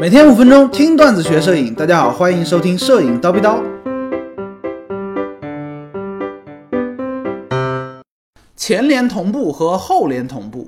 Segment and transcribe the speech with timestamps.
[0.00, 3.62] 每天五分钟听段子学摄影，大家好，欢迎收听摄影叨逼叨。
[8.56, 10.66] 前联同步和后联同步，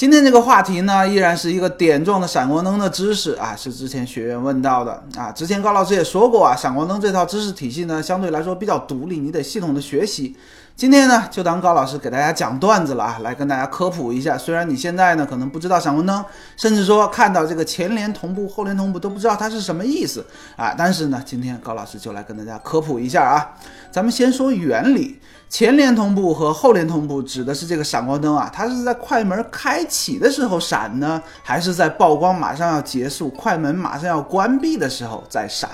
[0.00, 5.30] 今天这个话题呢，依然是一个点状的闪光灯的知识啊，是之前学员问到的啊。
[5.30, 10.34] 之前高老师也说过啊，闪光灯这套知识体系呢，相对来说比较独立，你得系统的学习。
[10.74, 14.38] 今天呢，就当高老师给大家讲段子了啊，来跟大家科普一下。
[14.38, 16.24] 虽然你现在呢可能不知道闪光灯，
[16.56, 20.24] 甚至说看到这个前联同步、后联同步都不知道它是什么意思
[20.56, 23.52] 啊，但是呢，今天高老师就来跟大家科普一下啊。
[23.92, 25.18] 咱们先说原理，
[25.48, 35.68] 前联同步和后联同步指的是这个闪光灯啊，它是在快门开启的时候闪呢，还是在曝光马上要结束、快门马上要关闭的时候再闪？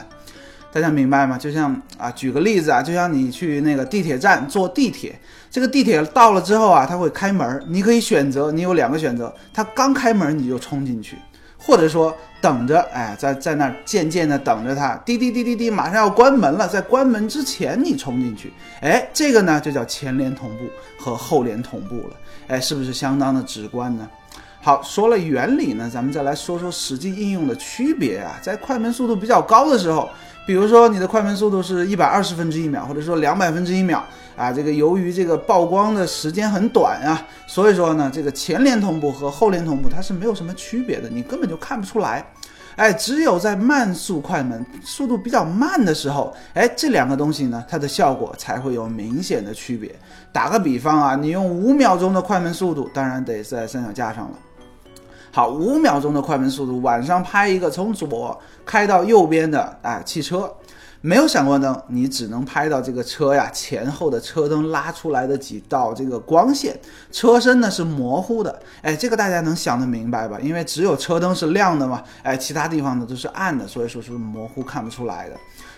[0.73, 1.39] 大家明白吗？
[1.39, 5.19] 就像啊，举个例子啊，就像你去那个地铁站坐地铁，
[5.51, 11.17] 这个地铁到了之后啊，它会开门，你可以选择，你有两个选择，它刚开门你就冲进去，
[11.59, 20.65] 或者说等着，哎，在在那儿渐渐的等着它，滴滴滴滴滴，马上要关门了，在关门之前你冲进去，哎，这个呢就叫前联同步
[20.99, 22.17] 和后联同步了，
[22.49, 24.09] 哎，是不是相当的直观呢？
[24.61, 30.09] 好，说了原理呢，咱们再来说说实际应用的区别啊，在快门速度比较高的时候。
[30.47, 34.03] 比如说你的快门速度是一百二十分之一秒，或者说两百分之一秒
[34.37, 42.25] 啊，这个由于这个曝光的时间很短啊，所以说呢，这个前联同步和后联同步它是没有什么区别的，你根本就看不出来。
[42.77, 49.93] 哎，只有在慢速快门速度比较慢的时候，哎，这两个东西呢，它的效果才会有明显的区别。
[50.31, 54.39] 打个比方啊，你用五秒钟的快门速度，当然得在三脚架上了。
[55.37, 60.51] 好，五秒钟的快门速度，晚上拍一个从左开到右边的哎汽车，
[61.03, 66.75] 没有闪光灯，你只能拍到这个车呀前后的车灯拉出来的几道这个光线，
[67.13, 70.39] 车身呢是模糊的，哎，这个大家能想得明白吧？
[70.41, 75.37] 因为只有车灯是亮的嘛，哎，其他地方呢都是暗的，所以说是模糊看不出来的。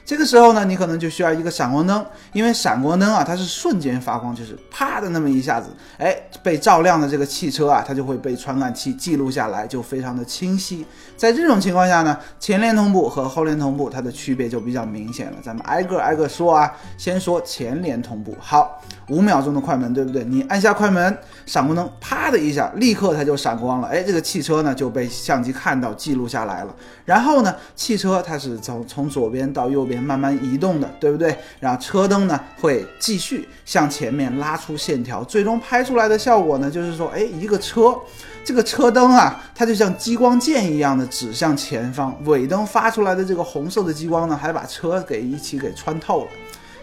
[0.08, 5.68] 这个时候呢，你可能就需要一个闪光灯，因为闪光灯啊，它是瞬间发光，就是啪的那么一下子，
[5.98, 10.82] 哎，被照亮的这个汽车啊，它就会被传感器记录下来，就非常的清晰。
[11.14, 15.36] 在这种情况下呢，前联同步和后联同步它的区别就比较明显了。
[15.42, 18.34] 咱们挨个挨个说啊，先说前联同步。
[18.40, 20.24] 好，五秒钟的快门，对不对？
[20.24, 26.74] 你按下快门，闪光灯啪的一下，立刻它就闪光了，哎，这个汽车呢就被相机看到记录下来了。
[27.04, 29.97] 然后呢，汽车它是从从左边到右边。
[30.02, 31.36] 慢慢移动的，对不对？
[31.60, 37.96] 然后车灯呢会继续向前面拉出线条，最终拍出来的效果呢，就是说，哎，一个车，
[38.44, 46.30] 这个车灯啊，它就像激光剑一样的指向前方，尾灯发出来的这个红色的激光呢，还把车给一起给穿透了。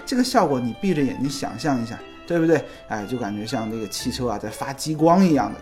[0.05, 2.63] 这个效果你闭着眼睛想象一下，对不对？
[2.87, 5.59] 哎，就感觉像这个汽车啊在发激光一样的。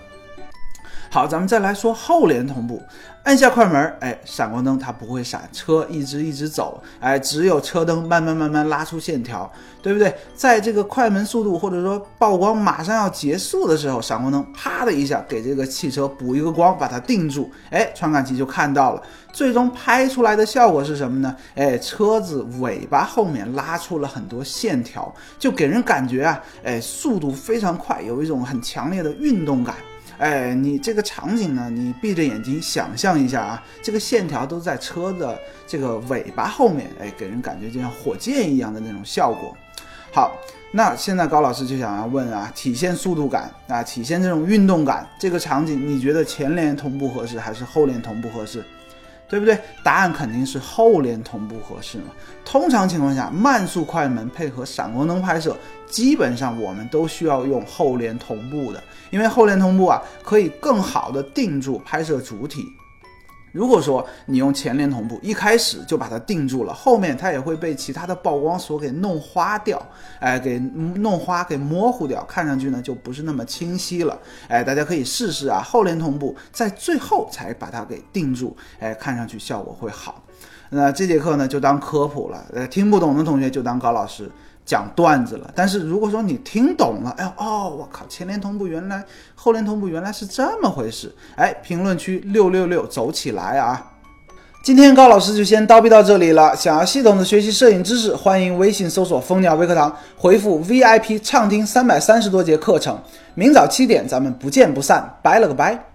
[1.13, 2.81] 好，咱们再来说后联同步，
[3.22, 9.47] 按下快门，哎，闪光灯它不会闪，车一直一直走，哎，只有车灯慢慢慢慢拉出线条，
[9.79, 10.12] 对不对？
[10.35, 21.35] 在这个快门速度或者说曝光马上要结束的时候，闪光灯啪的一下给这个汽车补一个光，把它定住，哎，传感器就看到了，最终拍出来的效果是什么呢？
[21.53, 29.75] 哎，车子尾巴后面拉出了很多线条，就给人感觉啊，哎，速度非常快，有一种很强烈的运动感。
[30.18, 31.69] 哎，你这个场景呢？
[31.69, 35.38] 你闭着眼睛想象一下啊，这个线条都在车的
[35.68, 39.56] 这个尾巴后面，哎，给人感觉就像火箭一样的那种效果。
[40.13, 40.38] 好，
[40.72, 48.63] 那现在高老师就想要问啊，体现速度感啊，体现这种运动感，这个场景你觉得前脸同步合适还是后脸同步合适？
[49.34, 49.58] 对不对？
[49.84, 52.14] 答案肯定是后联同步合适嘛。
[52.46, 55.58] 通常情况下，慢速快门配合闪光灯拍摄，
[55.88, 62.72] 基本上我们都需要用后联同步的，因为后联同步啊，可以更好的定住拍摄主体。
[63.53, 69.81] 如果说你用前联同步，一开始就把它定住了，后面它也会被其他的曝光所给弄花掉，
[70.19, 80.24] 哎，给弄花给模糊掉，看上去呢就不是那么清晰了，哎，大家可以试试啊，后联同步在最后才把它给定住，哎，看上去效果会好。
[80.69, 84.28] 那这节课呢就当科普了，呃，听不懂的同学就当高老师。
[84.65, 89.04] 讲段子了，但是如果说你听懂了，哎哦，我靠，前联同步原来，
[89.36, 93.92] 后联同步原来是这么回事，哎，评论区六六六走起来啊！
[94.63, 102.98] 今天高老师就先叨逼到这里了，想要系统的学习摄影知识，欢迎微信搜索蜂鸟微课堂，回复 VIP 畅听三百三十多节课程，
[103.36, 105.93] 明早七点咱们不见不散，拜了个拜。